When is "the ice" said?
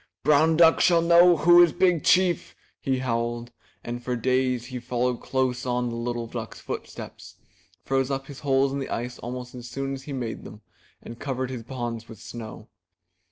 8.79-9.19